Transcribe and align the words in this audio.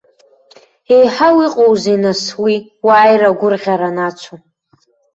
Еиҳау 0.95 1.37
иҟоузеи, 1.47 1.97
нас, 2.03 2.21
уи, 2.43 2.55
уааира 2.85 3.27
агәырӷьара 3.31 3.87
анацу. 3.91 4.37